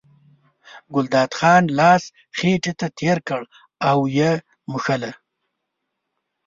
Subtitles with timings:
[0.93, 2.03] ګلداد خان لاس
[2.37, 3.41] خېټې ته تېر کړ
[3.89, 4.31] او یې
[4.71, 5.11] مښله.